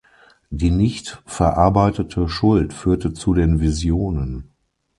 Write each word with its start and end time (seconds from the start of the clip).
Die 0.49 0.71
nicht 0.71 1.21
verarbeitete 1.27 2.27
Schuld 2.27 2.73
führte 2.73 3.13
zu 3.13 3.35
den 3.35 3.59
Visionen. 3.59 4.49